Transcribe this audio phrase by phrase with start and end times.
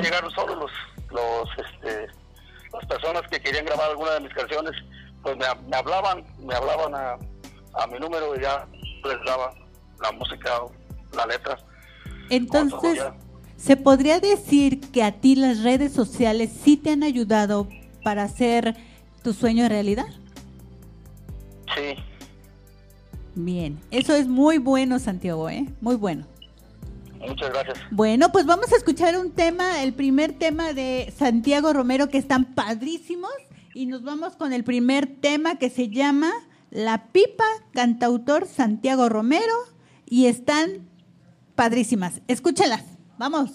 [0.00, 0.70] podía llegar solo los,
[1.10, 2.06] los, este,
[2.72, 4.72] las personas que querían grabar alguna de mis canciones,
[5.22, 7.18] pues me, me hablaban, me hablaban a,
[7.74, 8.66] a mi número y ya
[9.04, 9.52] les daba
[10.02, 10.50] la música,
[11.16, 11.58] la letra.
[12.30, 13.02] Entonces,
[13.56, 17.68] ¿se podría decir que a ti las redes sociales sí te han ayudado
[18.02, 18.76] para hacer
[19.22, 20.06] tu sueño realidad?
[21.74, 21.96] Sí.
[23.34, 25.66] Bien, eso es muy bueno, Santiago, ¿eh?
[25.80, 26.26] Muy bueno.
[27.20, 27.78] Muchas gracias.
[27.90, 32.54] Bueno, pues vamos a escuchar un tema, el primer tema de Santiago Romero, que están
[32.54, 33.30] padrísimos.
[33.74, 36.32] Y nos vamos con el primer tema que se llama
[36.70, 39.54] La Pipa, cantautor Santiago Romero.
[40.06, 40.88] Y están
[41.54, 42.20] padrísimas.
[42.26, 42.84] Escúchalas.
[43.18, 43.50] Vamos.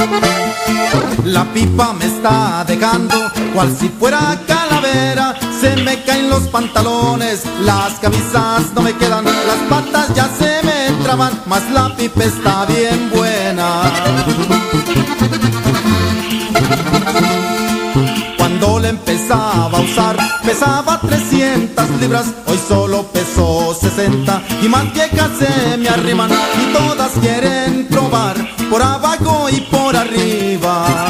[1.24, 3.14] La pipa me está dejando,
[3.52, 5.34] cual si fuera calavera.
[5.60, 11.02] Se me caen los pantalones, las camisas no me quedan, las patas ya se me
[11.02, 13.82] traban, mas la pipa está bien buena.
[18.38, 25.30] Cuando le empezaba a usar pesaba 300 libras, hoy solo pesó 60 y más viejas
[25.38, 28.36] se me arriman y todas quieren probar
[28.70, 31.09] por abajo y por arriba.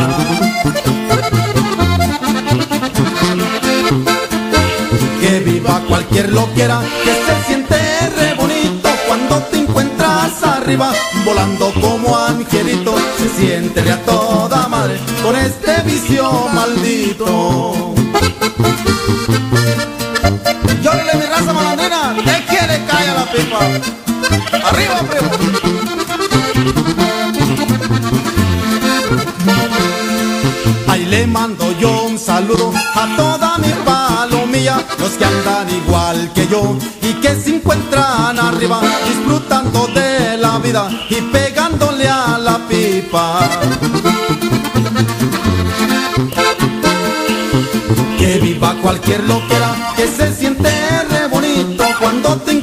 [5.21, 7.77] Que viva cualquier loquera, que se siente
[8.17, 10.93] re bonito cuando te encuentras arriba,
[11.25, 17.95] volando como angelito, se siente a toda madre con este vicio maldito.
[20.83, 24.69] Llórale mi raza malandrina, ¿qué quiere caer la pipa?
[24.69, 25.80] Arriba, primo.
[31.11, 36.77] Le mando yo un saludo a toda mi palomilla, los que andan igual que yo
[37.03, 43.41] y que se encuentran arriba disfrutando de la vida y pegándole a la pipa.
[48.19, 50.80] Que viva cualquier loquera, que se siente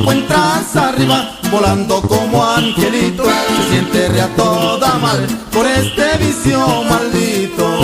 [0.08, 7.80] encuentras arriba, volando como angelito, se siente re a toda madre por este vicio maldito.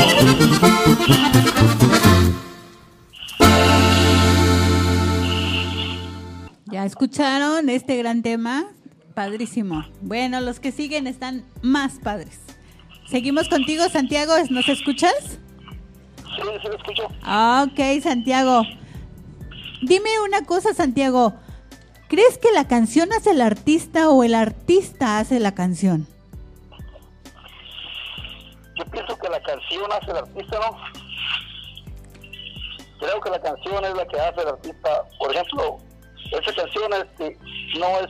[6.68, 8.68] Ya escucharon este gran tema,
[9.14, 9.86] padrísimo.
[10.02, 12.40] Bueno, los que siguen están más padres.
[13.10, 15.14] Seguimos contigo, Santiago, ¿nos escuchas?
[16.16, 17.04] Sí, sí, lo escucho.
[17.22, 18.62] Ah, Ok, Santiago.
[19.82, 21.34] Dime una cosa, Santiago.
[22.14, 26.06] ¿Crees que la canción hace el artista o el artista hace la canción?
[28.76, 30.78] Yo pienso que la canción hace el artista, ¿no?
[33.00, 35.04] Creo que la canción es la que hace el artista.
[35.18, 35.78] Por ejemplo,
[36.32, 37.40] esa canción este,
[37.80, 38.10] no es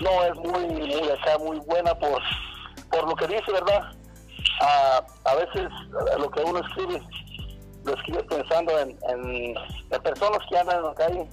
[0.00, 2.22] no es muy, muy acá, muy buena por,
[2.90, 3.92] por lo que dice, ¿verdad?
[5.26, 5.68] A, veces
[6.18, 7.02] lo que uno escribe,
[7.84, 9.54] lo escribe pensando en, en,
[9.90, 11.28] en personas que andan en la calle.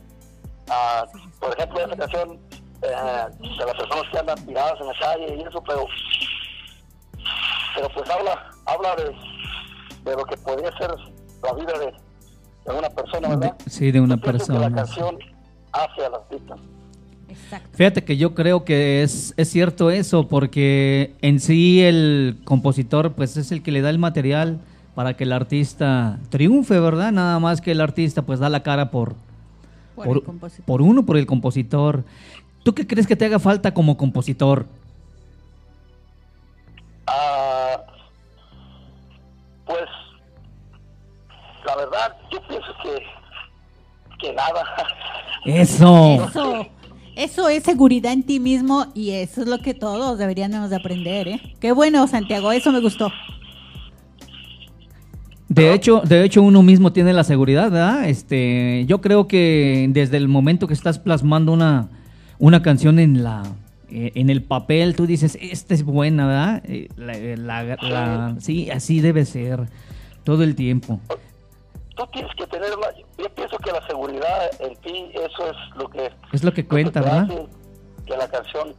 [0.69, 1.05] Ah,
[1.39, 2.39] por ejemplo, esa canción
[2.81, 2.87] eh,
[3.39, 5.85] de las personas que andan tiradas en la calle y eso, pero
[7.75, 10.91] pero pues habla habla de, de lo que podría ser
[11.43, 11.85] la vida de,
[12.71, 13.57] de una persona, ¿verdad?
[13.57, 14.69] De- sí, de una Yo persona.
[14.69, 15.17] la canción
[15.71, 16.55] hace al artista.
[17.27, 17.69] Exacto.
[17.73, 23.35] Fíjate que yo creo que es, es cierto eso, porque en sí el compositor pues
[23.37, 24.59] es el que le da el material
[24.95, 27.11] para que el artista triunfe, ¿verdad?
[27.11, 29.15] Nada más que el artista pues da la cara por,
[29.95, 30.65] Por por, el compositor.
[30.65, 32.03] por uno, por el compositor.
[32.63, 34.65] ¿Tú qué crees que te haga falta como compositor?
[37.07, 37.77] Ah,
[39.65, 39.85] pues
[41.65, 43.03] la verdad, yo pienso que
[44.19, 44.63] que nada.
[45.45, 46.25] Eso.
[46.29, 46.67] Eso,
[47.15, 51.27] eso es seguridad en ti mismo y eso es lo que todos deberíamos de aprender,
[51.27, 51.55] ¿eh?
[51.59, 53.11] Qué bueno, Santiago, eso me gustó.
[55.55, 58.09] De hecho, de hecho uno mismo tiene la seguridad, ¿verdad?
[58.09, 61.87] Este, yo creo que desde el momento que estás plasmando una,
[62.39, 63.43] una canción en la
[63.89, 66.63] eh, en el papel, tú dices, esta es buena, ¿verdad?
[66.65, 69.61] Eh, la- la- la- sí, así debe ser
[70.23, 70.99] todo el tiempo.
[71.95, 72.87] Tú tienes que tener la,
[73.17, 76.99] yo pienso que la seguridad en ti, eso es lo que Es lo que cuenta,
[76.99, 77.27] ¿verdad?
[78.05, 78.69] Que la canción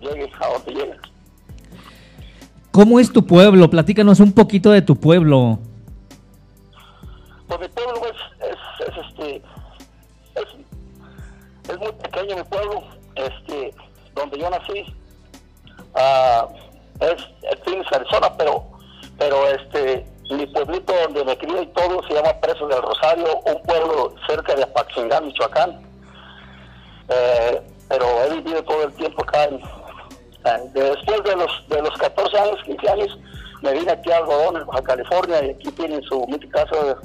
[0.00, 0.96] llegue a donde llega.
[2.70, 3.68] ¿Cómo es tu pueblo?
[3.70, 5.58] Platícanos un poquito de tu pueblo.
[7.48, 9.42] Mi pueblo es, es, es, este
[10.34, 12.82] es, es muy pequeño mi pueblo,
[13.14, 13.74] este
[14.14, 14.84] donde yo nací.
[15.94, 16.48] Ah,
[17.00, 18.64] es, es Phoenix, Arizona, pero
[19.18, 23.62] pero este mi pueblito donde me crié y todo se llama Preso del Rosario, un
[23.62, 25.80] pueblo cerca de Apaxingán, Michoacán.
[27.08, 29.44] Eh, pero he vivido todo el tiempo acá.
[29.44, 29.62] En,
[30.72, 33.18] después de los, de los 14 años, 15 años,
[33.62, 36.96] me vine aquí a Algodón, a California, y aquí tienen su mi casa.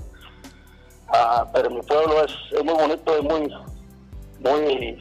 [1.13, 3.53] Ah, pero mi pueblo es, es muy bonito y muy,
[4.39, 4.99] muy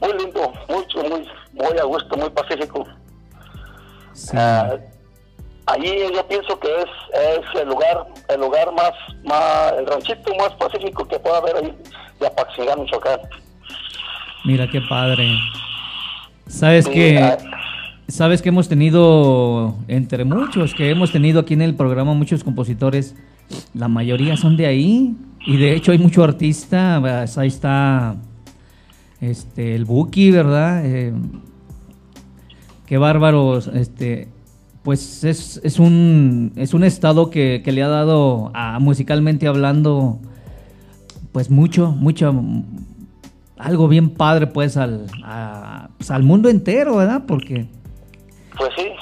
[0.00, 2.86] muy lindo, mucho, muy, muy a gusto, muy pacífico.
[4.34, 4.76] Ah,
[5.66, 8.92] allí yo pienso que es, es el lugar, el lugar más,
[9.24, 11.78] más, el ranchito más pacífico que pueda haber ahí
[12.20, 13.20] de Apaxingán, Michoacán.
[14.44, 15.28] Mira qué padre.
[16.46, 17.36] Sabes que ah,
[18.08, 23.14] sabes que hemos tenido entre muchos que hemos tenido aquí en el programa muchos compositores,
[23.74, 25.14] la mayoría son de ahí
[25.46, 28.16] y de hecho hay mucho artista, pues, ahí está
[29.20, 30.82] este el Buki, ¿verdad?
[30.84, 31.12] Eh,
[32.86, 34.28] qué bárbaros, este
[34.82, 40.20] pues es, un, es un estado que, le ha dado musicalmente hablando
[41.32, 42.32] pues mucho, mucho,
[43.58, 47.24] algo bien padre pues al, a- pues, al mundo entero, ¿verdad?
[47.26, 47.66] Porque
[48.56, 48.94] Pues sí.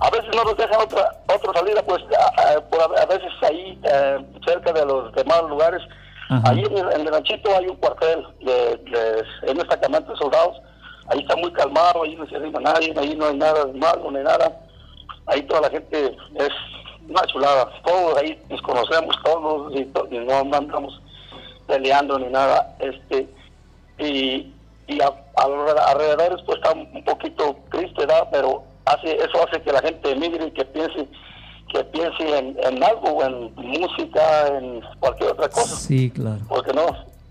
[0.00, 3.30] A veces no nos dejan otra otra salida, pues a, a- por a, a veces
[3.42, 5.80] ahí eh, cerca de los demás lugares.
[6.30, 6.50] Ajá.
[6.50, 10.18] Ahí en el, en el ranchito hay un cuartel de, de en un destacamento de
[10.18, 10.56] soldados.
[11.08, 14.20] Ahí está muy calmado, ahí no se arrima nadie, ahí no hay nada malo ni
[14.20, 14.50] nada.
[15.26, 16.50] Ahí toda la gente es
[17.08, 17.70] una chulada.
[17.84, 21.00] Todos ahí nos conocemos todos y, to- y no andamos
[21.66, 22.74] peleando ni nada.
[22.80, 23.28] Este
[23.98, 24.52] y,
[24.88, 28.28] y a, a los alrededores pues está un poquito triste, ¿verdad?
[28.32, 31.08] Pero hace eso hace que la gente emigre y que piense
[31.72, 36.38] que piense en, en algo, en música, en cualquier otra cosa, sí, claro.
[36.48, 36.86] porque no,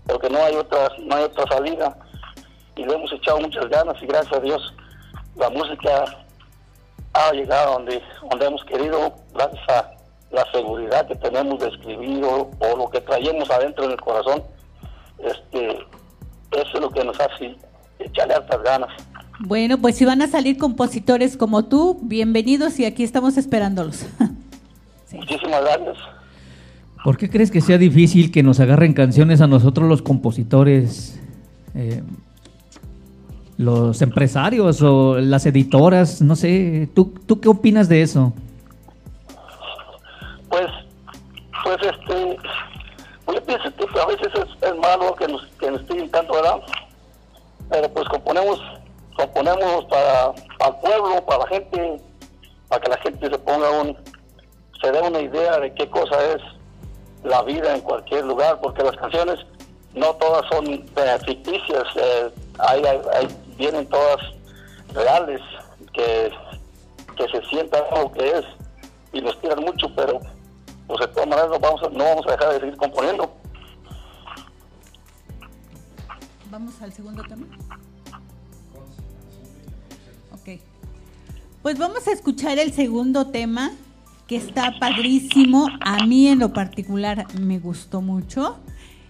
[0.06, 1.96] porque no hay otra, no hay otra salida
[2.76, 4.74] y le hemos echado muchas ganas y gracias a Dios
[5.36, 6.04] la música
[7.14, 9.94] ha llegado donde, donde hemos querido gracias a
[10.30, 14.42] la seguridad que tenemos de escribir o, o lo que traemos adentro en el corazón,
[15.18, 15.70] este,
[16.50, 17.56] eso es lo que nos hace
[17.98, 18.90] echarle hartas ganas.
[19.40, 24.06] Bueno, pues si van a salir compositores como tú, bienvenidos y aquí estamos esperándolos.
[25.06, 25.18] Sí.
[25.18, 25.96] Muchísimas gracias.
[27.04, 31.20] ¿Por qué crees que sea difícil que nos agarren canciones a nosotros los compositores,
[31.74, 32.02] eh,
[33.58, 36.22] los empresarios o las editoras?
[36.22, 38.32] No sé, ¿tú, ¿tú qué opinas de eso?
[40.48, 40.66] Pues,
[41.62, 42.36] pues este,
[43.28, 46.56] yo pienso que a veces es, es malo que nos, que nos piden tanto, ¿verdad?
[47.68, 48.58] Pero pues componemos,
[49.14, 52.00] componemos para, para el pueblo, para la gente,
[52.68, 53.96] para que la gente se ponga un,
[54.80, 56.42] se dé una idea de qué cosa es
[57.22, 59.38] la vida en cualquier lugar, porque las canciones
[59.94, 62.82] no todas son eh, ficticias, eh, hay,
[63.56, 64.18] vienen todas
[64.92, 65.40] reales,
[65.92, 66.30] que,
[67.16, 68.44] que se sienta algo que es,
[69.12, 70.20] y nos tiran mucho, pero
[70.86, 73.32] pues de todas maneras no vamos no vamos a dejar de seguir componiendo.
[76.50, 77.46] Vamos al segundo tema.
[81.64, 83.70] Pues vamos a escuchar el segundo tema,
[84.26, 85.70] que está padrísimo.
[85.80, 88.58] A mí en lo particular me gustó mucho.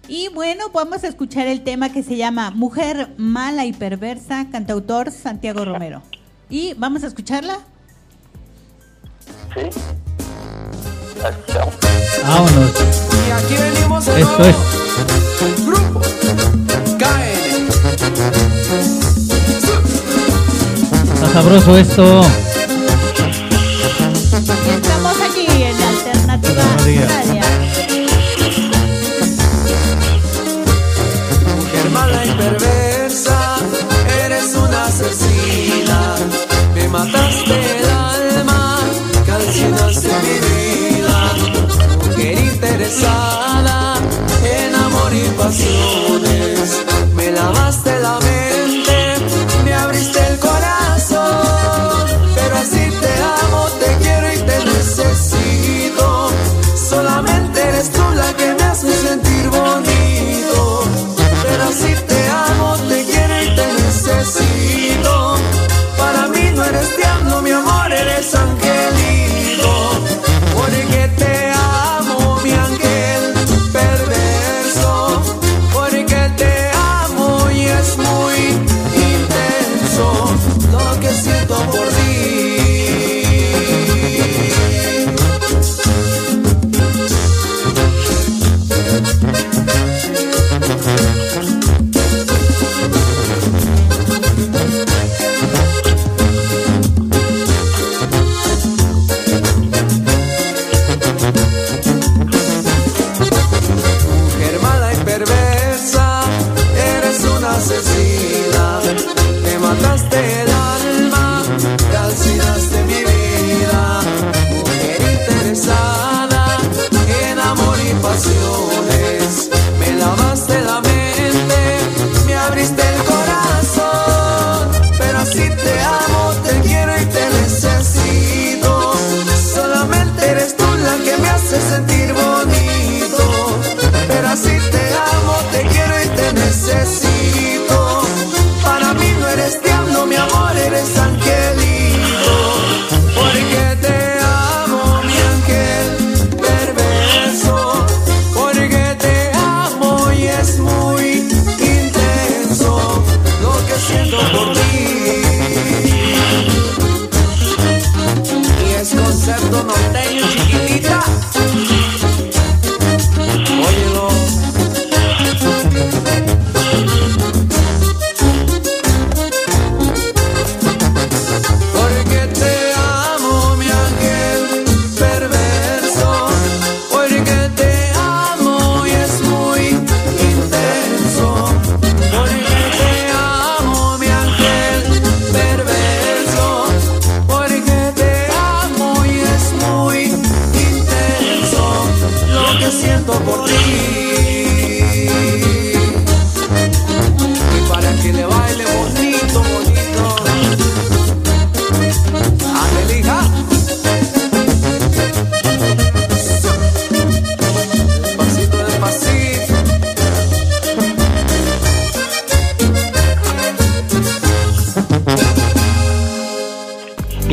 [0.06, 5.10] Y bueno, vamos a escuchar el tema que se llama Mujer mala y perversa, cantautor
[5.10, 6.02] Santiago Romero.
[6.48, 7.58] Y vamos a escucharla.
[9.52, 9.62] ¿Sí?
[12.22, 12.70] Vámonos.
[13.26, 14.44] Y aquí venimos de Esto nuevo.
[14.44, 14.56] es.
[15.66, 16.02] Grupo
[17.00, 19.03] KN.
[21.34, 22.20] Sabroso esto.
[24.70, 27.08] Estamos aquí en Alternativa Radio.
[27.08, 27.42] Radio.
[31.56, 33.56] Mujer mala y perversa,
[34.24, 36.14] eres una asesina.
[36.72, 38.78] Me mataste el alma,
[39.26, 41.32] calcinaste mi vida.
[42.04, 43.96] Mujer interesada
[44.44, 46.23] en amor y pasiones.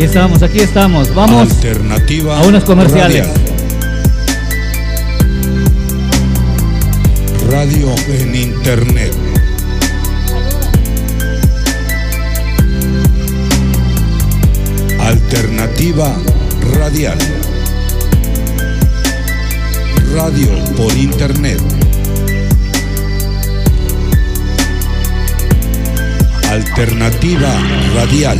[0.01, 1.13] Aquí estamos, aquí estamos.
[1.13, 3.27] Vamos Alternativa a unos comerciales.
[3.27, 3.41] radial.
[7.51, 9.13] Radio en Internet.
[14.99, 16.15] Alternativa
[16.79, 17.19] radial.
[20.15, 21.61] Radio por Internet.
[26.49, 27.53] Alternativa
[27.93, 28.39] radial.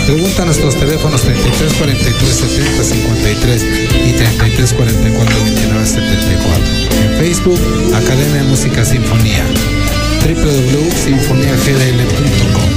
[0.08, 3.66] Pregunta a nuestros teléfonos 33 43 70 53
[4.08, 6.64] y 33 44 29 74.
[7.04, 7.60] En Facebook,
[7.94, 9.44] Academia de Música Sinfonía
[10.24, 12.70] www.sinfoniagdl.com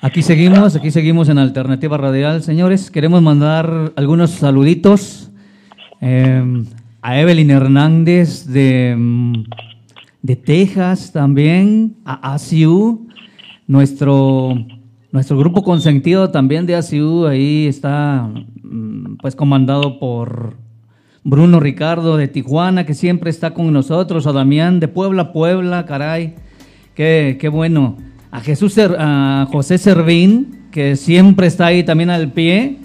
[0.00, 2.90] Aquí seguimos, aquí seguimos en Alternativa Radial, señores.
[2.90, 5.30] Queremos mandar algunos saluditos
[6.00, 6.42] eh,
[7.00, 9.44] a Evelyn Hernández de, mm,
[10.22, 13.08] de Texas también, a ACU,
[13.66, 14.54] nuestro,
[15.10, 18.30] nuestro grupo consentido también de ACU, ahí está
[18.62, 20.56] mm, pues comandado por
[21.24, 26.34] Bruno Ricardo de Tijuana, que siempre está con nosotros, a Damián de Puebla, Puebla, caray,
[26.94, 27.96] qué, qué bueno.
[28.30, 32.78] A Jesús, a José Servín, que siempre está ahí también al pie.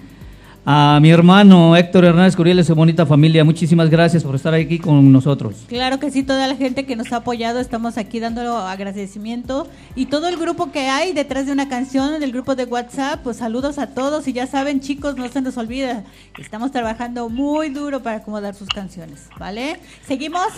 [0.69, 5.13] A mi hermano Héctor Hernández Curiel su bonita familia, muchísimas gracias por estar aquí con
[5.13, 5.55] nosotros.
[5.69, 9.69] Claro que sí, toda la gente que nos ha apoyado, estamos aquí dando agradecimiento.
[9.95, 13.21] Y todo el grupo que hay detrás de una canción, en el grupo de WhatsApp,
[13.23, 14.27] pues saludos a todos.
[14.27, 16.03] Y ya saben, chicos, no se nos olvida,
[16.37, 19.79] estamos trabajando muy duro para acomodar sus canciones, ¿vale?
[20.05, 20.49] ¿Seguimos?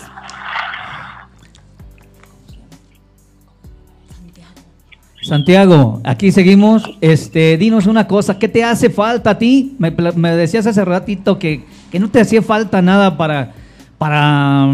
[5.30, 6.82] Santiago, aquí seguimos.
[7.00, 9.76] Este, dinos una cosa, ¿qué te hace falta a ti?
[9.78, 13.52] Me, me decías hace ratito que, que no te hacía falta nada para,
[13.96, 14.66] para,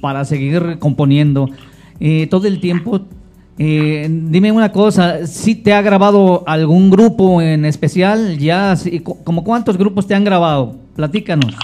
[0.00, 1.50] para seguir componiendo.
[2.00, 3.00] Eh, todo el tiempo,
[3.58, 8.38] eh, dime una cosa, ¿si te ha grabado algún grupo en especial?
[8.38, 10.76] Ya, sí, co- ¿como cuántos grupos te han grabado?
[10.96, 11.54] Platícanos.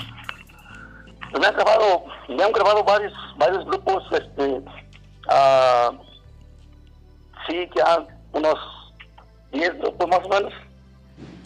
[1.40, 4.60] Me han grabado, me han grabado varios, varios grupos, este,
[5.30, 5.90] ah,
[7.48, 8.54] sí, ya unos
[9.52, 10.52] 10 grupos más o menos.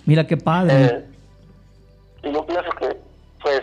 [0.06, 0.84] Mira qué padre.
[0.84, 1.04] Eh,
[2.24, 2.96] y yo pienso que,
[3.42, 3.62] pues,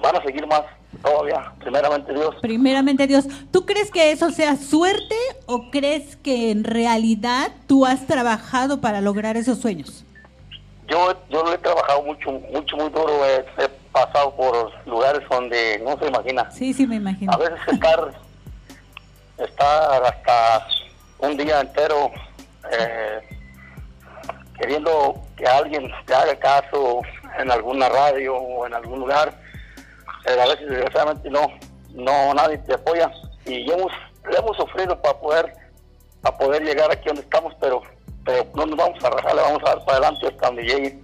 [0.00, 0.62] van a seguir más
[1.02, 2.34] todavía, primeramente Dios.
[2.40, 8.06] Primeramente Dios, ¿tú crees que eso sea suerte o crees que en realidad tú has
[8.06, 10.04] trabajado para lograr esos sueños?
[10.88, 13.24] Yo, yo lo he trabajado mucho, mucho, muy duro.
[13.24, 14.70] He, he pasado por
[15.48, 16.50] que no se imagina.
[16.50, 17.32] Sí, sí, me imagino.
[17.32, 18.12] A veces estar,
[19.38, 20.66] estar hasta
[21.22, 22.10] un día entero
[22.70, 23.20] eh,
[24.58, 27.00] queriendo que alguien te haga caso
[27.38, 29.34] en alguna radio o en algún lugar,
[30.26, 31.46] eh, a veces desgraciadamente no,
[31.94, 33.10] no nadie te apoya.
[33.46, 33.92] Y hemos,
[34.30, 35.52] le hemos sufrido para poder,
[36.20, 37.82] para poder llegar aquí donde estamos, pero,
[38.24, 41.02] pero no nos vamos a rajar, le vamos a dar para adelante hasta donde llegue.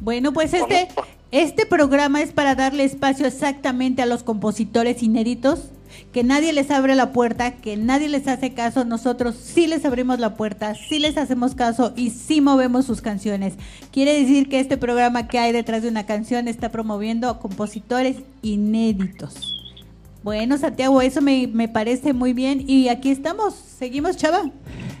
[0.00, 0.88] Bueno, pues este,
[1.30, 5.70] este programa es para darle espacio exactamente a los compositores inéditos,
[6.12, 10.18] que nadie les abre la puerta, que nadie les hace caso, nosotros sí les abrimos
[10.18, 13.54] la puerta, sí les hacemos caso y sí movemos sus canciones.
[13.92, 19.56] Quiere decir que este programa que hay detrás de una canción está promoviendo compositores inéditos.
[20.22, 24.50] Bueno, Santiago, eso me, me parece muy bien y aquí estamos, seguimos, chava.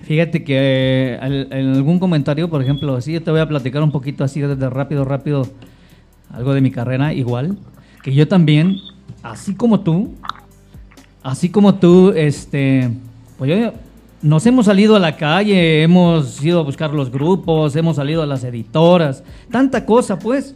[0.04, 3.92] Fíjate que eh, en algún comentario, por ejemplo, así yo te voy a platicar un
[3.92, 5.46] poquito así de rápido, rápido,
[6.30, 7.58] algo de mi carrera, igual,
[8.02, 8.76] que yo también,
[9.22, 10.14] así como tú,
[11.22, 12.90] así como tú, este,
[13.38, 13.72] pues yo,
[14.22, 18.26] nos hemos salido a la calle, hemos ido a buscar los grupos, hemos salido a
[18.26, 20.54] las editoras, tanta cosa, pues.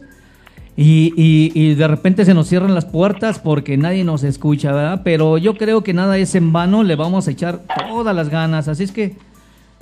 [0.77, 5.01] Y, y- y de repente se nos cierran las puertas porque nadie nos escucha, ¿verdad?
[5.05, 8.67] Pero yo creo que nada es en vano, le vamos a echar todas las ganas.
[8.67, 9.15] Así es que,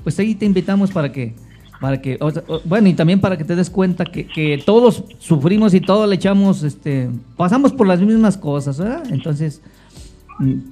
[0.04, 1.34] pues ahí te invitamos para que,
[1.82, 2.20] para que,
[2.66, 6.14] bueno, y también para que te des cuenta que, que todos sufrimos y todos le
[6.16, 9.04] echamos, este, pasamos por las mismas cosas, ¿verdad?
[9.10, 9.62] Entonces,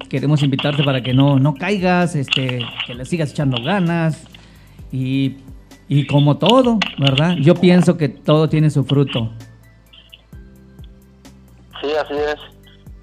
[0.10, 4.24] queremos invitarte para que no, no caigas, este, que le sigas echando ganas
[4.92, 5.38] y,
[5.88, 7.36] y como todo, ¿verdad?
[7.42, 9.32] Yo pienso que todo tiene su fruto.
[11.82, 12.36] Sí, así es.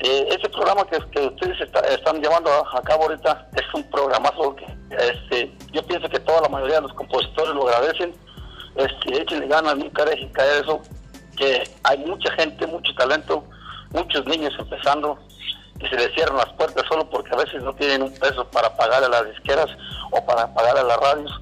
[0.00, 4.54] Eh, este programa que, ustedes está- están llevando a, a cabo ahorita es un programazo
[4.54, 4.64] que
[4.96, 8.12] este, yo pienso que toda la mayoría de los compositores lo agradecen.
[8.76, 10.80] Este, échenle ganas, nunca dejen caer eso,
[11.36, 13.42] que hay mucha gente, mucho talento,
[13.92, 15.18] muchos niños empezando
[15.80, 18.74] y se les cierran las puertas solo porque a veces no tienen un peso para
[18.76, 19.68] pagar a las disqueras
[20.10, 21.40] o para pagar a las radios.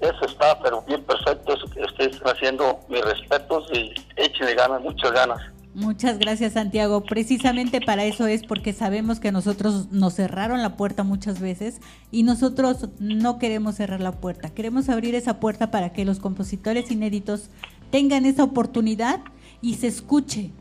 [0.00, 4.82] Eso está, pero bien perfecto, eso que ustedes están haciendo, mis respetos y échenle ganas,
[4.82, 5.40] muchas ganas.
[5.74, 7.02] Muchas gracias, Santiago.
[7.02, 11.80] Precisamente para eso es porque sabemos que nosotros nos cerraron la puerta muchas veces
[12.12, 14.50] y nosotros no queremos cerrar la puerta.
[14.50, 17.50] Queremos abrir esa puerta para que los compositores inéditos
[17.90, 19.20] tengan esa oportunidad
[19.60, 20.52] y se escuche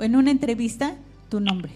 [0.00, 0.96] en una entrevista
[1.28, 1.70] tu nombre.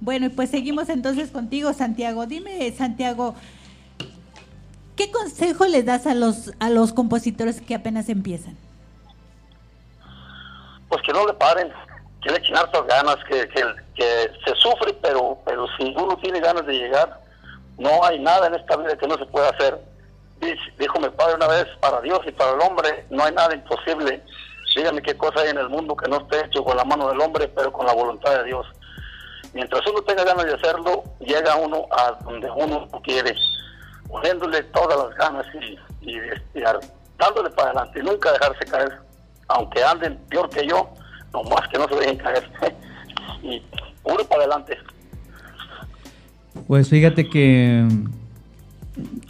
[0.00, 2.26] Bueno, pues seguimos entonces contigo, Santiago.
[2.26, 3.34] Dime, Santiago,
[4.94, 8.56] ¿qué consejo le das a los a los compositores que apenas empiezan?
[10.88, 11.72] pues que no le paren,
[12.22, 13.48] que le echen hartas ganas, que,
[13.96, 17.20] se sufre, pero, pero si uno tiene ganas de llegar,
[17.78, 19.80] no hay nada en esta vida que no se pueda hacer.
[20.78, 24.22] Dijo mi padre una vez, para Dios y para el hombre no hay nada imposible.
[24.74, 27.20] Dígame qué cosa hay en el mundo que no esté hecho con la mano del
[27.20, 28.66] hombre, pero con la voluntad de Dios.
[29.54, 33.34] Mientras uno tenga ganas de hacerlo, llega uno a donde uno quiere,
[34.08, 35.46] poniéndole todas las ganas
[36.02, 36.80] y, dar-
[37.18, 38.92] dándole para adelante, nunca dejarse caer,
[39.48, 40.88] aunque anden peor que yo,
[41.32, 42.50] nomás que no se dejen caer.
[43.42, 43.62] y
[44.04, 44.76] uno para adelante.
[46.66, 47.86] Pues fíjate que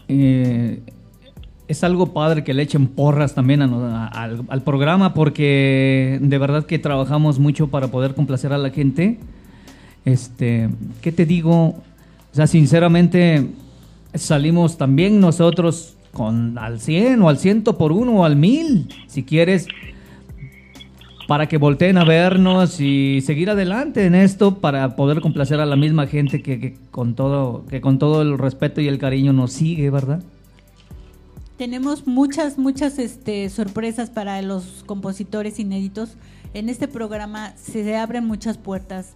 [0.09, 0.81] eh,
[1.68, 7.38] es algo padre que le echen porras también al programa porque de verdad que trabajamos
[7.38, 9.18] mucho para poder complacer a la gente.
[10.06, 10.70] Este,
[11.02, 11.52] ¿qué te digo?
[11.52, 11.82] O
[12.32, 13.46] sea, sinceramente
[14.14, 19.24] salimos también nosotros con al 100 o al ciento por uno o al mil, si
[19.24, 19.66] quieres,
[21.26, 25.76] para que volteen a vernos y seguir adelante en esto para poder complacer a la
[25.76, 29.52] misma gente que, que con todo que con todo el respeto y el cariño nos
[29.52, 30.22] sigue, ¿verdad?
[31.58, 36.10] Tenemos muchas, muchas este, sorpresas para los compositores inéditos.
[36.52, 39.14] En este programa se abren muchas puertas.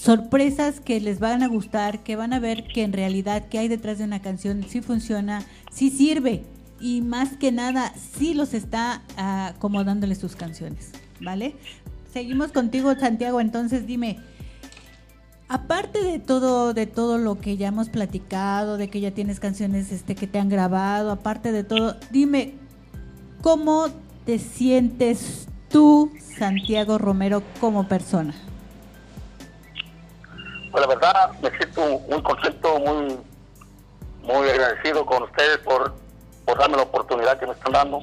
[0.00, 3.68] Sorpresas que les van a gustar, que van a ver que en realidad que hay
[3.68, 6.42] detrás de una canción sí funciona, sí sirve
[6.80, 11.54] y más que nada sí los está ah, acomodándole sus canciones, ¿vale?
[12.14, 13.42] Seguimos contigo, Santiago.
[13.42, 14.16] Entonces dime,
[15.48, 19.92] Aparte de todo, de todo lo que ya hemos platicado, de que ya tienes canciones
[19.92, 22.54] este, que te han grabado, aparte de todo, dime,
[23.42, 23.88] ¿cómo
[24.24, 28.32] te sientes tú, Santiago Romero, como persona?
[30.80, 33.18] La verdad me siento muy contento, muy
[34.22, 35.94] muy agradecido con ustedes por,
[36.44, 38.00] por darme la oportunidad que me están dando.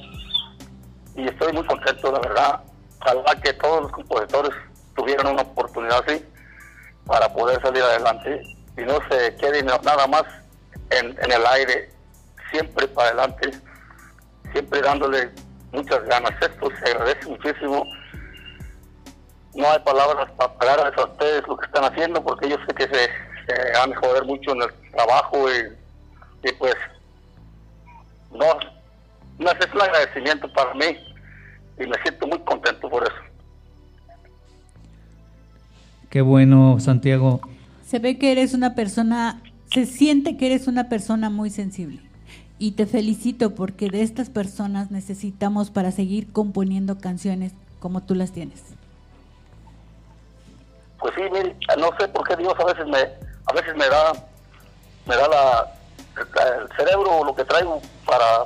[1.16, 2.62] Y estoy muy contento, la verdad.
[3.02, 4.52] Ojalá que todos los compositores
[4.96, 6.24] tuvieran una oportunidad así
[7.06, 8.42] para poder salir adelante
[8.78, 10.24] y no se quede na- nada más
[10.90, 11.92] en, en el aire,
[12.52, 13.52] siempre para adelante,
[14.52, 15.32] siempre dándole
[15.72, 16.32] muchas ganas.
[16.42, 17.84] Esto se agradece muchísimo
[19.58, 22.84] no hay palabras para pagarles a ustedes lo que están haciendo porque yo sé que
[22.84, 23.10] se,
[23.48, 26.76] se van a joder mucho en el trabajo y, y pues
[28.32, 28.46] no,
[29.40, 30.86] no es un agradecimiento para mí
[31.80, 33.16] y me siento muy contento por eso.
[36.10, 37.42] Qué bueno, Santiago.
[37.86, 39.42] Se ve que eres una persona,
[39.72, 42.00] se siente que eres una persona muy sensible.
[42.60, 48.32] Y te felicito porque de estas personas necesitamos para seguir componiendo canciones como tú las
[48.32, 48.64] tienes.
[51.00, 54.14] Pues sí, mire, no sé por qué Dios a veces me, a veces me da,
[55.06, 55.74] me da la,
[56.18, 58.46] el cerebro lo que traigo para,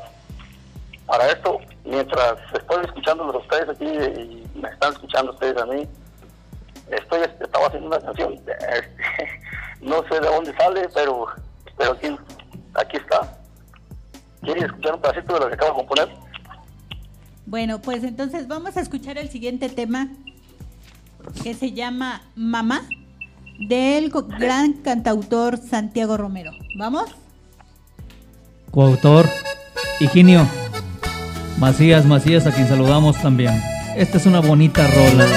[1.06, 5.88] para esto, mientras estoy escuchando a ustedes aquí y me están escuchando ustedes a mí,
[6.90, 9.42] estoy, estaba haciendo una canción, este,
[9.82, 11.28] no sé de dónde sale, pero,
[11.78, 12.16] pero aquí,
[12.76, 13.38] aquí está.
[14.42, 16.10] ¿Quieren escuchar un pedacito de lo que acabo de componer?
[17.46, 20.08] Bueno, pues entonces vamos a escuchar el siguiente tema
[21.44, 22.84] que se llama Mamá
[23.60, 26.52] del gran cantautor Santiago Romero.
[26.78, 27.06] ¿Vamos?
[28.72, 29.30] Coautor,
[30.00, 30.48] Higinio.
[31.58, 33.62] Macías, Macías, a quien saludamos también.
[33.96, 35.28] Esta es una bonita rola.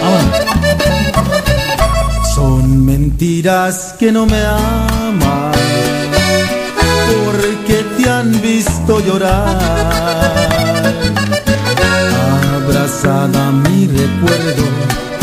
[0.00, 0.34] Vámonos.
[2.34, 5.52] Son mentiras que no me aman
[7.24, 9.58] porque te han visto llorar.
[12.68, 14.62] Abrazada mi recuerdo,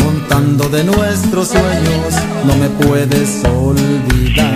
[0.02, 4.52] contando de nuestros sueños, no me puedes olvidar.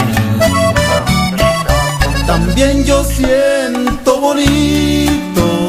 [2.26, 5.68] También yo siento bonito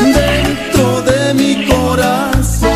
[0.00, 2.70] dentro de mi corazón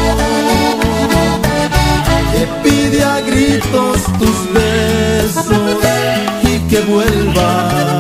[2.35, 5.47] que pide a gritos tus besos
[6.43, 8.00] y que vuelva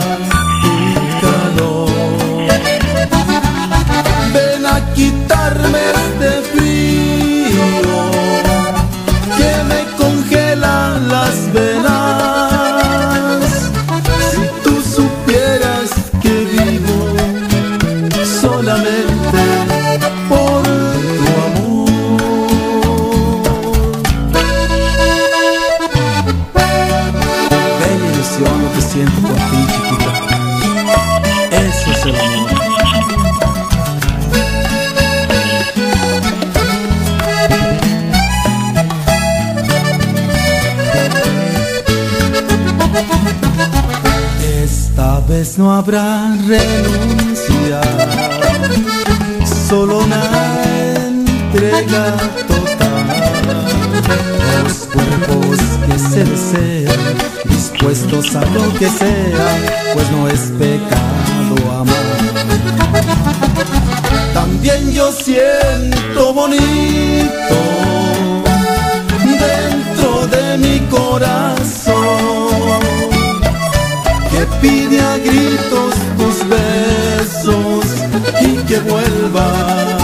[78.90, 79.99] vuelva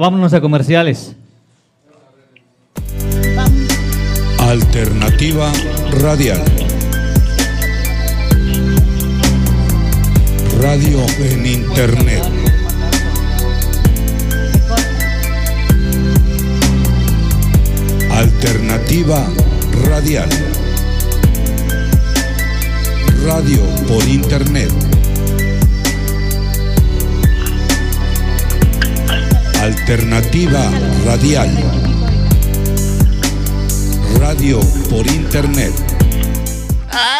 [0.00, 1.14] Vámonos a comerciales.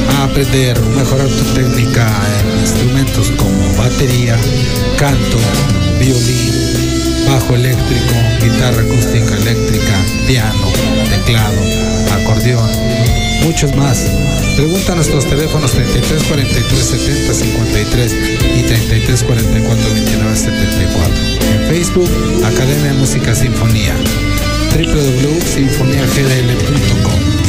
[0.09, 4.35] a aprender, mejorar tu técnica en instrumentos como batería,
[4.97, 5.37] canto,
[5.99, 6.53] violín,
[7.27, 9.93] bajo eléctrico, guitarra acústica eléctrica,
[10.27, 10.67] piano,
[11.09, 11.61] teclado,
[12.11, 12.69] acordeón,
[13.45, 13.99] muchos más.
[14.55, 18.15] Pregunta a nuestros teléfonos 33 43 70 53
[18.57, 21.13] y 33 44 29 74.
[21.53, 22.09] En Facebook,
[22.43, 23.95] Academia de Música Sinfonía
[24.75, 27.44] www.sinfoniagdl.com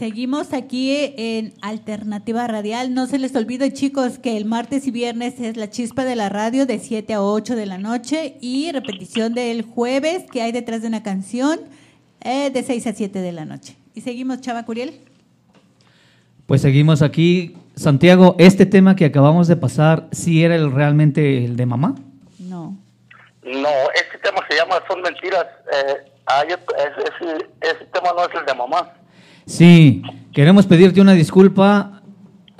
[0.00, 2.94] Seguimos aquí en Alternativa Radial.
[2.94, 6.30] No se les olvide, chicos, que el martes y viernes es la chispa de la
[6.30, 10.80] radio de 7 a 8 de la noche y repetición del jueves que hay detrás
[10.80, 11.60] de una canción
[12.22, 13.76] eh, de 6 a 7 de la noche.
[13.94, 15.02] Y seguimos, Chava Curiel.
[16.46, 17.54] Pues seguimos aquí.
[17.76, 21.94] Santiago, este tema que acabamos de pasar, ¿sí era el, realmente el de mamá?
[22.38, 22.74] No.
[23.44, 25.44] No, este tema se llama Son Mentiras.
[25.74, 28.94] Eh, ah, yo- ese, ese- ese tema no es el de mamá.
[29.50, 32.02] Sí, queremos pedirte una disculpa,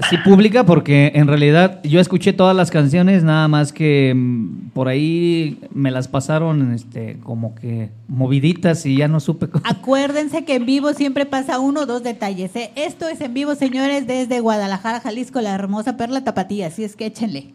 [0.08, 4.88] sí pública, porque en realidad yo escuché todas las canciones, nada más que mm, por
[4.88, 9.64] ahí me las pasaron este, como que moviditas y ya no supe cómo.
[9.68, 12.56] Acuérdense que en vivo siempre pasa uno o dos detalles.
[12.56, 12.70] ¿eh?
[12.76, 16.66] Esto es en vivo, señores, desde Guadalajara, Jalisco, la hermosa Perla Tapatía.
[16.68, 17.54] Así es que échenle.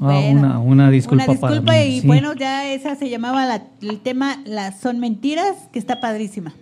[0.00, 1.86] Ah, una, una disculpa, Una disculpa para mí.
[1.96, 2.06] y sí.
[2.06, 6.52] bueno, ya esa se llamaba la- el tema Las son mentiras, que está padrísima.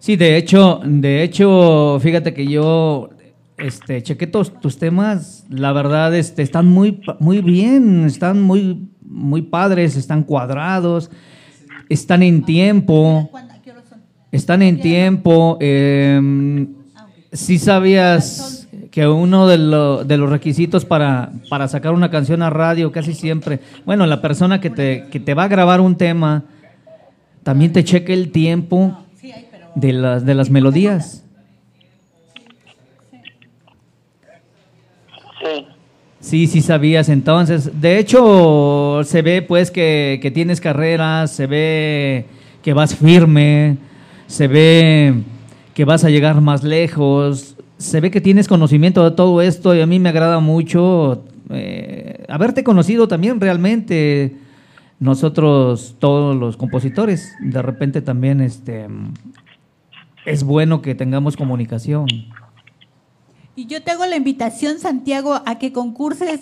[0.00, 3.10] Sí, de hecho, de hecho, fíjate que yo
[3.58, 9.42] este chequé tus, tus temas, la verdad este están muy muy bien, están muy muy
[9.42, 11.10] padres, están cuadrados,
[11.88, 13.28] están en tiempo.
[14.32, 15.58] Están en tiempo.
[15.60, 16.66] eh,
[17.32, 22.48] sí sabías que uno de, lo- de los requisitos para, para sacar una canción a
[22.50, 26.44] radio casi siempre, bueno, la persona que te, que te va a grabar un tema
[27.42, 28.96] también te cheque el tiempo
[29.74, 31.24] de las, de las melodías.
[35.40, 35.66] Sí.
[36.20, 37.08] Sí, sí sabías.
[37.08, 42.26] Entonces, de hecho, se ve pues que, que tienes carreras, se ve
[42.62, 43.78] que vas firme,
[44.26, 45.14] se ve
[45.74, 49.80] que vas a llegar más lejos, se ve que tienes conocimiento de todo esto y
[49.80, 54.36] a mí me agrada mucho eh, haberte conocido también realmente.
[54.98, 58.86] Nosotros, todos los compositores, de repente también este,
[60.24, 62.06] es bueno que tengamos comunicación.
[63.56, 66.40] Y yo te hago la invitación, Santiago, a que concurses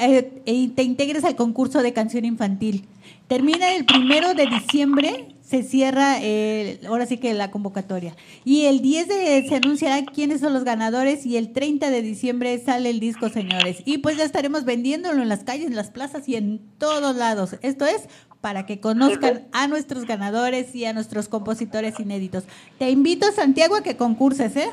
[0.00, 2.86] eh, y te integres al concurso de canción infantil.
[3.26, 8.16] Termina el primero de diciembre, se cierra eh, ahora sí que la convocatoria.
[8.44, 12.58] Y el 10 de, se anunciará quiénes son los ganadores y el 30 de diciembre
[12.58, 13.82] sale el disco, señores.
[13.84, 17.56] Y pues ya estaremos vendiéndolo en las calles, en las plazas y en todos lados.
[17.62, 18.08] Esto es
[18.40, 22.44] para que conozcan a nuestros ganadores y a nuestros compositores inéditos.
[22.78, 24.70] Te invito, Santiago, a que concurses, ¿eh?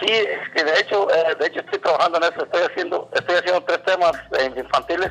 [0.00, 3.36] Sí, es que de hecho, eh, de hecho estoy trabajando en eso, estoy haciendo, estoy
[3.36, 5.10] haciendo tres temas eh, infantiles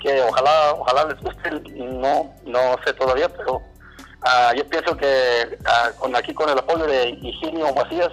[0.00, 1.62] que ojalá, ojalá les gusten,
[2.00, 3.62] no, no sé todavía, pero
[4.22, 8.10] ah, yo pienso que ah, con aquí con el apoyo de Higinio Macías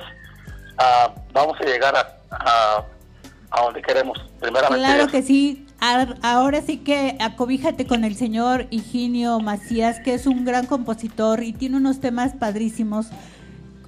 [0.77, 2.85] ah, vamos a llegar a, a,
[3.49, 4.85] a donde queremos, primeramente.
[4.85, 5.67] Claro que sí.
[5.83, 11.53] Ahora sí que acobíjate con el señor Higinio Macías, que es un gran compositor y
[11.53, 13.07] tiene unos temas padrísimos.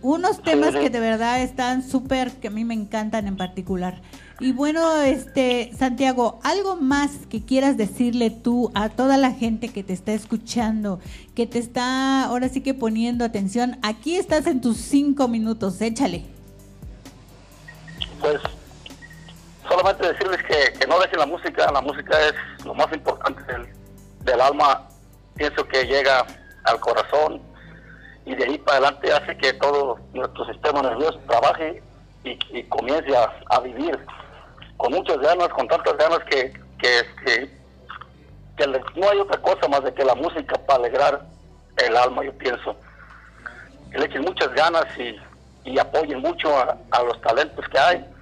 [0.01, 4.01] Unos temas que de verdad están súper, que a mí me encantan en particular.
[4.39, 9.84] Y bueno, este Santiago, algo más que quieras decirle tú a toda la gente que
[9.84, 10.99] te está escuchando,
[11.36, 13.77] que te está ahora sí que poniendo atención.
[13.84, 16.25] Aquí estás en tus cinco minutos, échale.
[18.19, 18.41] Pues
[19.74, 22.34] solamente decirles que, que no dejen la música, la música es
[22.64, 23.68] lo más importante del,
[24.20, 24.88] del alma,
[25.36, 26.26] pienso que llega
[26.66, 27.42] al corazón
[28.26, 31.82] y de ahí para adelante hace que todo nuestro sistema nervioso trabaje
[32.24, 34.00] y, comience a, a vivir
[34.78, 37.50] con muchas ganas, con tantas ganas que, que,
[38.56, 41.26] que, no hay otra cosa más de que la música para alegrar
[41.78, 42.76] el alma, yo pienso.
[43.92, 45.18] Que le echen muchas ganas y,
[45.70, 48.12] y apoyen mucho a, a los talentos que hay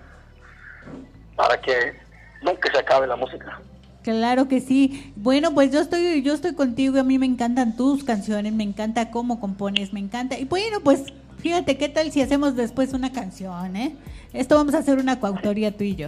[1.35, 1.93] para que
[2.41, 3.59] nunca se acabe la música.
[4.03, 5.13] Claro que sí.
[5.15, 8.63] Bueno, pues yo estoy, yo estoy contigo y a mí me encantan tus canciones, me
[8.63, 10.37] encanta cómo compones, me encanta.
[10.39, 11.03] Y bueno, pues
[11.39, 13.95] fíjate qué tal si hacemos después una canción, ¿eh?
[14.33, 16.07] Esto vamos a hacer una coautoría tú y yo.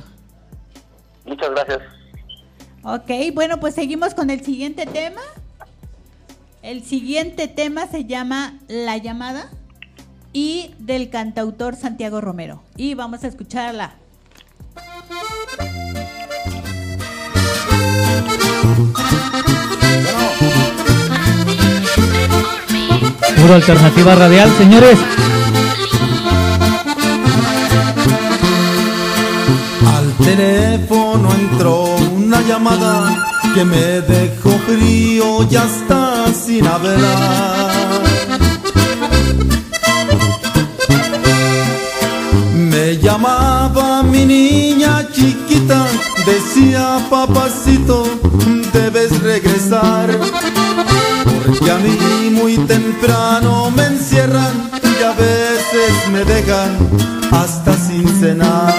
[1.25, 1.79] Muchas gracias.
[2.83, 5.21] Ok, bueno, pues seguimos con el siguiente tema.
[6.61, 9.49] El siguiente tema se llama La llamada.
[10.35, 12.63] y del cantautor Santiago Romero.
[12.75, 13.93] Y vamos a escucharla.
[23.43, 24.97] Puro alternativa radial, señores.
[29.95, 31.83] Al teléfono entró
[32.15, 37.72] una llamada que me dejó frío y hasta sin hablar.
[47.09, 48.05] Papacito,
[48.73, 50.09] debes regresar.
[51.45, 56.77] Porque a mí muy temprano me encierran y a veces me dejan
[57.31, 58.73] hasta sin cenar.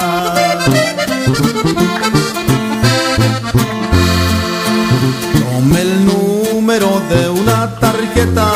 [5.51, 8.51] Tome el número de una tarjeta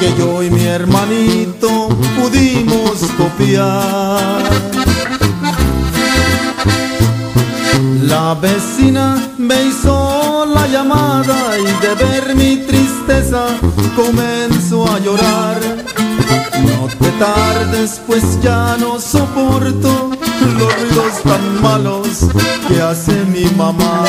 [0.00, 4.79] que yo y mi hermanito pudimos copiar.
[8.40, 13.46] Vecina me hizo la llamada y de ver mi tristeza
[13.94, 15.60] comenzó a llorar.
[16.64, 20.10] No te tardes, pues ya no soporto
[20.58, 22.26] los ruidos tan malos
[22.68, 24.04] que hace mi mamá.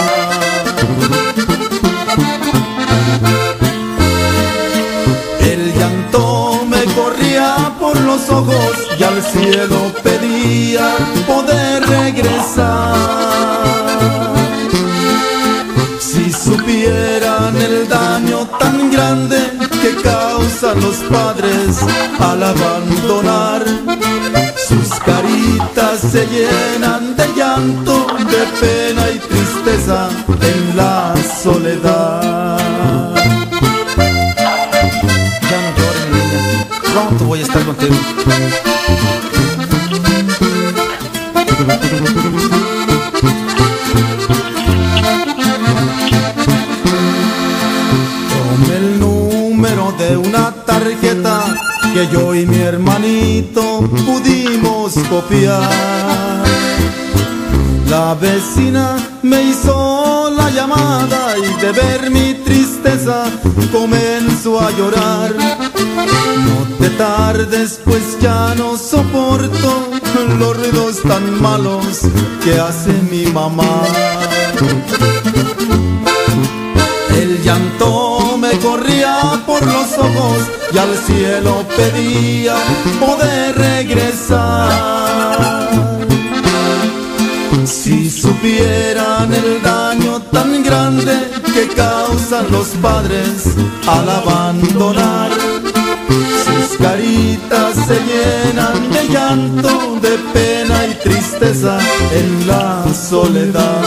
[5.42, 10.96] El llanto me corría por los ojos y al cielo pedía
[11.28, 13.91] poder regresar.
[16.72, 19.38] Si supieran el daño tan grande
[19.82, 21.80] que causan los padres
[22.18, 23.66] al abandonar,
[24.56, 30.10] sus caritas se llenan de llanto, de pena y tristeza
[30.42, 32.58] en la soledad.
[35.50, 36.40] Ya no llores, niña.
[36.94, 37.96] Pronto voy a estar contigo.
[52.02, 56.44] Que yo y mi hermanito pudimos copiar.
[57.90, 63.26] La vecina me hizo la llamada y de ver mi tristeza
[63.72, 65.34] comenzó a llorar.
[66.46, 69.88] No te tardes, pues ya no soporto
[70.40, 72.02] los ruidos tan malos
[72.44, 73.84] que hace mi mamá.
[77.16, 82.56] El llanto me corría por los ojos y al cielo pedía
[83.00, 84.70] poder regresar.
[87.66, 91.14] Si supieran el daño tan grande
[91.54, 93.56] que causan los padres
[93.88, 95.32] al abandonar,
[96.46, 101.78] sus caritas se llenan de llanto, de pena y tristeza
[102.14, 103.82] en la soledad.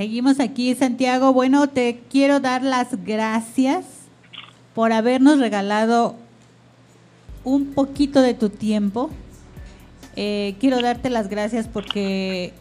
[0.00, 1.34] Seguimos aquí, Santiago.
[1.34, 3.84] Bueno, te quiero dar las gracias
[4.74, 6.16] por habernos regalado
[7.44, 9.10] un poquito de tu tiempo.
[10.16, 12.54] Eh, quiero darte las gracias porque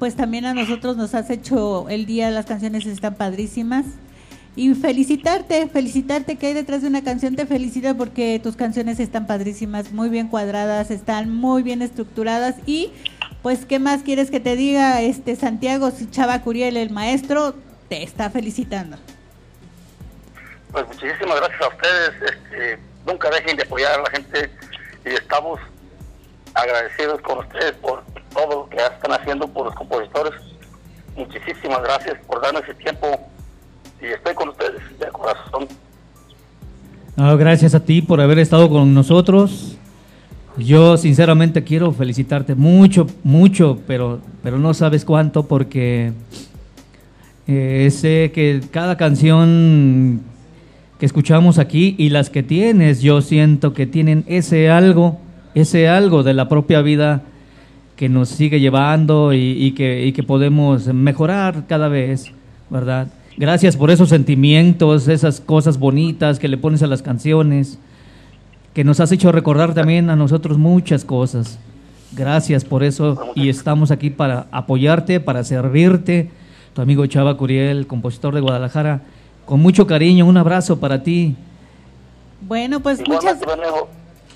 [0.00, 3.86] pues también a nosotros nos has hecho el día, las canciones están padrísimas.
[4.56, 9.28] Y felicitarte, felicitarte que hay detrás de una canción, te felicito porque tus canciones están
[9.28, 12.90] padrísimas, muy bien cuadradas, están muy bien estructuradas y
[13.42, 17.54] pues qué más quieres que te diga este Santiago si Chava Curiel, el maestro,
[17.88, 18.96] te está felicitando.
[20.72, 22.10] Pues muchísimas gracias a ustedes.
[22.22, 24.50] Este, nunca dejen de apoyar a la gente
[25.04, 25.58] y estamos
[26.54, 30.34] agradecidos con ustedes por todo lo que están haciendo por los compositores.
[31.16, 33.28] Muchísimas gracias por darme ese tiempo
[34.00, 35.68] y estoy con ustedes de corazón.
[37.16, 39.76] No, gracias a ti por haber estado con nosotros.
[40.56, 46.12] Yo sinceramente quiero felicitarte mucho, mucho, pero, pero no sabes cuánto porque
[47.46, 50.20] eh, sé que cada canción
[50.98, 55.18] que escuchamos aquí y las que tienes, yo siento que tienen ese algo,
[55.54, 57.22] ese algo de la propia vida
[57.96, 62.32] que nos sigue llevando y, y que, y que podemos mejorar cada vez,
[62.70, 63.08] ¿verdad?
[63.36, 67.78] Gracias por esos sentimientos, esas cosas bonitas que le pones a las canciones,
[68.74, 71.58] que nos has hecho recordar también a nosotros muchas cosas.
[72.12, 76.30] Gracias por eso y estamos aquí para apoyarte, para servirte.
[76.74, 79.02] Tu amigo Chava Curiel, compositor de Guadalajara,
[79.44, 81.36] con mucho cariño, un abrazo para ti.
[82.42, 83.38] Bueno, pues muchas,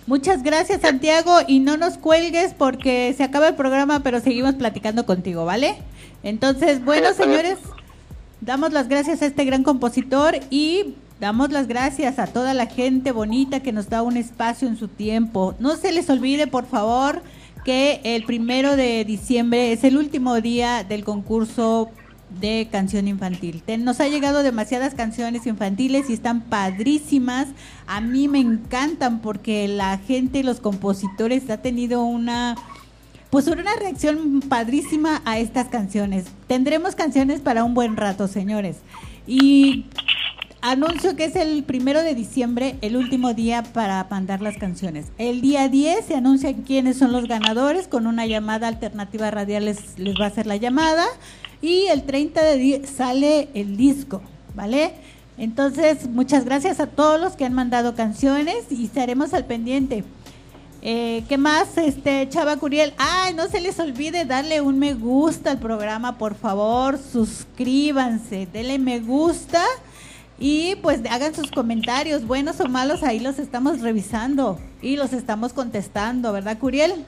[0.07, 5.07] muchas gracias Santiago y no nos cuelgues porque se acaba el programa, pero seguimos platicando
[5.07, 5.76] contigo, ¿vale?
[6.22, 7.59] Entonces, bueno, señores,
[8.41, 13.12] damos las gracias a este gran compositor y Damos las gracias a toda la gente
[13.12, 15.55] bonita que nos da un espacio en su tiempo.
[15.59, 17.23] No se les olvide, por favor,
[17.65, 21.91] que el primero de diciembre es el último día del concurso
[22.41, 23.62] de canción infantil.
[23.79, 27.49] Nos ha llegado demasiadas canciones infantiles y están padrísimas.
[27.87, 32.57] A mí me encantan porque la gente, los compositores, ha tenido una
[33.31, 36.27] pues una reacción padrísima a estas canciones.
[36.47, 38.77] Tendremos canciones para un buen rato, señores.
[39.27, 39.87] Y
[40.65, 45.07] anuncio que es el primero de diciembre, el último día para mandar las canciones.
[45.19, 49.99] El día 10 se anuncian quiénes son los ganadores, con una llamada alternativa radial les,
[49.99, 51.05] les va a hacer la llamada.
[51.61, 54.23] Y el 30 de sale el disco,
[54.55, 54.93] ¿vale?
[55.37, 60.03] Entonces, muchas gracias a todos los que han mandado canciones y estaremos al pendiente.
[60.81, 62.95] Eh, ¿Qué más, este Chava Curiel?
[62.97, 68.79] Ay, no se les olvide darle un me gusta al programa, por favor, suscríbanse, denle
[68.79, 69.62] me gusta
[70.39, 75.53] y pues hagan sus comentarios, buenos o malos, ahí los estamos revisando y los estamos
[75.53, 77.05] contestando, ¿verdad, Curiel?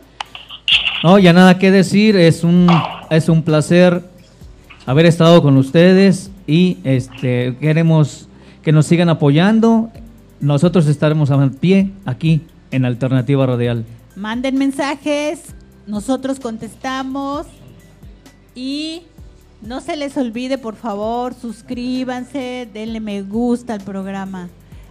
[1.03, 2.69] No, ya nada que decir, es un,
[3.11, 4.03] es un placer
[4.87, 8.29] haber estado con ustedes y este queremos
[8.63, 9.91] que nos sigan apoyando.
[10.41, 13.85] Nosotros estaremos a pie aquí en Alternativa Radial.
[14.15, 15.55] Manden mensajes,
[15.87, 17.47] nosotros contestamos
[18.55, 19.03] y
[19.63, 24.49] no se les olvide, por favor, suscríbanse, denle me gusta al programa.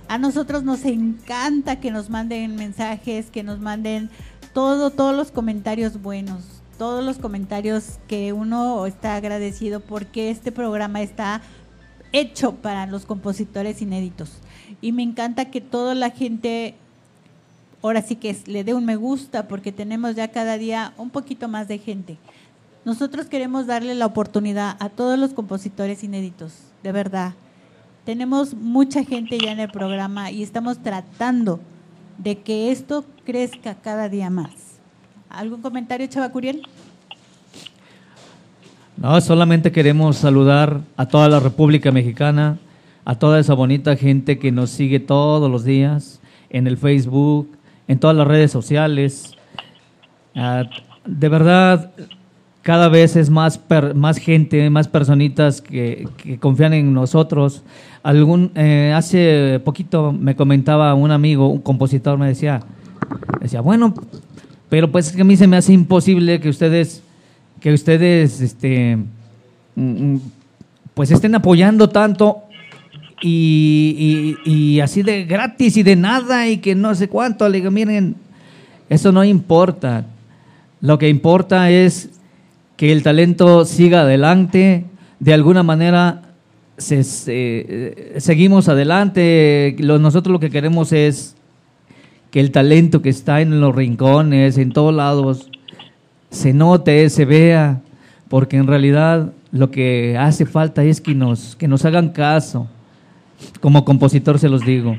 [0.07, 4.09] A nosotros nos encanta que nos manden mensajes, que nos manden
[4.53, 6.43] todo, todos los comentarios buenos,
[6.78, 11.41] todos los comentarios que uno está agradecido porque este programa está
[12.11, 14.32] hecho para los compositores inéditos.
[14.82, 16.76] Y me encanta que toda la gente
[17.82, 21.47] ahora sí que le dé un me gusta porque tenemos ya cada día un poquito
[21.47, 22.18] más de gente.
[22.86, 27.33] Nosotros queremos darle la oportunidad a todos los compositores inéditos, de verdad.
[28.05, 31.59] Tenemos mucha gente ya en el programa y estamos tratando
[32.19, 34.51] de que esto crezca cada día más.
[35.29, 36.61] ¿Algún comentario, Chava Curiel?
[38.97, 42.59] No, solamente queremos saludar a toda la República Mexicana,
[43.03, 46.21] a toda esa bonita gente que nos sigue todos los días
[46.51, 47.57] en el Facebook,
[47.88, 49.33] en todas las redes sociales.
[50.36, 50.65] Ah,
[51.03, 51.91] de verdad,
[52.66, 56.07] cada vez es más, per- más gente, más personitas que,
[56.39, 57.61] confían en nosotros.
[58.01, 62.61] Algún, eh, hace poquito me comentaba un amigo, un compositor, me decía,
[63.39, 63.93] decía, bueno,
[64.68, 67.03] pero pues es que a mí se me hace imposible que ustedes,
[67.59, 68.97] que ustedes, este,
[69.76, 70.22] mm, mm,
[70.95, 72.45] pues estén apoyando tanto
[73.22, 77.47] y- y así de gratis y de nada y que no sé cuánto.
[77.47, 78.16] Le digo, miren,
[78.89, 80.03] eso no importa.
[80.82, 82.09] Lo que importa es
[82.78, 84.86] que el talento siga adelante,
[85.19, 86.21] de alguna manera
[86.89, 89.76] eh, seguimos adelante.
[89.80, 91.36] Nosotros lo que queremos es
[92.32, 95.49] que el talento que está en los rincones, en todos lados,
[96.32, 97.82] se note, se vea,
[98.28, 102.67] porque en realidad lo que hace falta es que nos, que nos hagan caso.
[103.61, 104.97] Como compositor se los digo.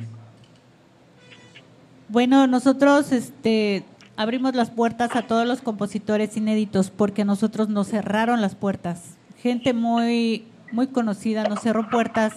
[2.09, 3.83] Bueno, nosotros este,
[4.17, 9.17] abrimos las puertas a todos los compositores inéditos porque nosotros nos cerraron las puertas.
[9.43, 12.35] Gente muy, muy conocida nos cerró puertas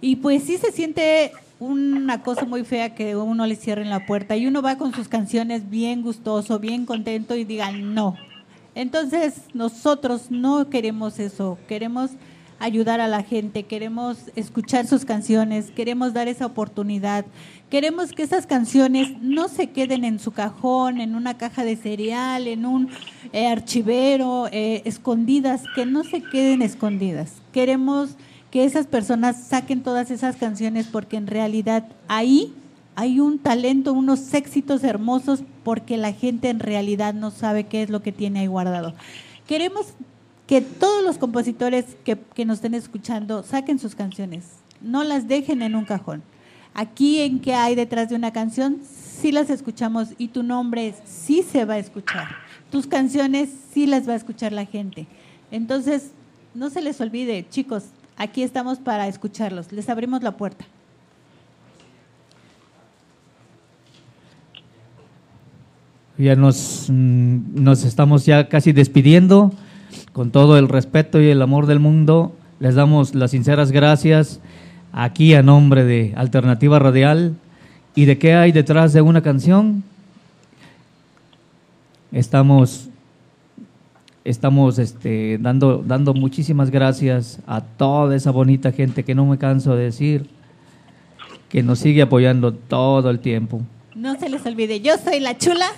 [0.00, 4.36] y pues sí se siente una cosa muy fea que uno le cierren la puerta
[4.36, 8.16] y uno va con sus canciones bien gustoso, bien contento y digan no.
[8.74, 12.12] Entonces nosotros no queremos eso, queremos
[12.60, 17.24] ayudar a la gente, queremos escuchar sus canciones, queremos dar esa oportunidad,
[17.70, 22.46] queremos que esas canciones no se queden en su cajón, en una caja de cereal,
[22.46, 22.90] en un
[23.32, 27.32] eh, archivero, eh, escondidas, que no se queden escondidas.
[27.50, 28.16] Queremos
[28.50, 32.52] que esas personas saquen todas esas canciones porque en realidad ahí
[32.94, 37.88] hay un talento, unos éxitos hermosos porque la gente en realidad no sabe qué es
[37.88, 38.94] lo que tiene ahí guardado.
[39.46, 39.94] Queremos
[40.50, 44.46] que todos los compositores que, que nos estén escuchando saquen sus canciones,
[44.80, 46.24] no las dejen en un cajón.
[46.74, 51.44] Aquí en qué hay detrás de una canción, sí las escuchamos y tu nombre sí
[51.44, 52.26] se va a escuchar.
[52.68, 55.06] Tus canciones sí las va a escuchar la gente.
[55.52, 56.10] Entonces,
[56.52, 57.84] no se les olvide, chicos,
[58.16, 59.70] aquí estamos para escucharlos.
[59.70, 60.64] Les abrimos la puerta.
[66.18, 69.52] Ya nos, mm, nos estamos ya casi despidiendo.
[70.20, 74.38] Con todo el respeto y el amor del mundo, les damos las sinceras gracias
[74.92, 77.36] aquí a nombre de Alternativa Radial.
[77.94, 79.82] ¿Y de qué hay detrás de una canción?
[82.12, 82.90] Estamos,
[84.22, 89.74] estamos este, dando, dando muchísimas gracias a toda esa bonita gente que no me canso
[89.74, 90.28] de decir,
[91.48, 93.62] que nos sigue apoyando todo el tiempo.
[93.94, 95.68] No se les olvide, yo soy la chula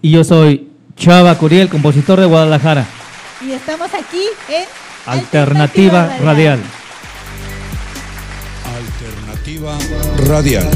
[0.00, 2.84] Y yo soy Chava Curiel, compositor de Guadalajara.
[3.46, 4.64] Y estamos aquí en
[5.06, 6.60] Alternativa Radial.
[8.76, 9.78] Alternativa
[10.26, 10.70] Radial.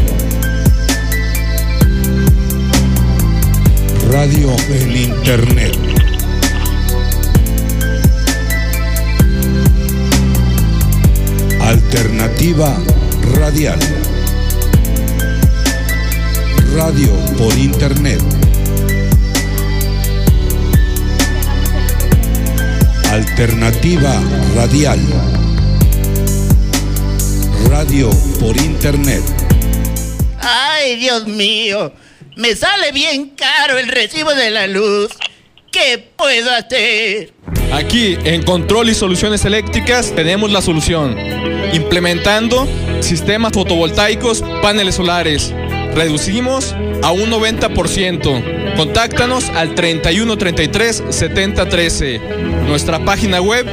[4.10, 5.76] Radio en Internet.
[11.60, 12.76] Alternativa
[13.34, 13.78] Radial.
[16.74, 18.45] Radio por Internet.
[23.16, 24.12] Alternativa
[24.54, 25.00] Radial.
[27.70, 29.22] Radio por Internet.
[30.38, 31.94] Ay, Dios mío,
[32.36, 35.12] me sale bien caro el recibo de la luz.
[35.72, 37.32] ¿Qué puedo hacer?
[37.72, 41.16] Aquí en Control y Soluciones Eléctricas tenemos la solución.
[41.72, 42.68] Implementando
[43.00, 45.54] sistemas fotovoltaicos, paneles solares.
[45.96, 48.76] Reducimos a un 90%.
[48.76, 52.20] Contáctanos al 3133 7013.
[52.68, 53.64] Nuestra página web